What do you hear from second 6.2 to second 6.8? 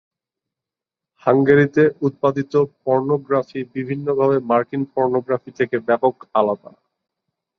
আলাদা।